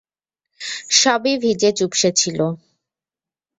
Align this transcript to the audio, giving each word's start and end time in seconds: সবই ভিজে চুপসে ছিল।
সবই 0.93 1.33
ভিজে 1.37 1.69
চুপসে 1.77 2.09
ছিল। 2.11 2.39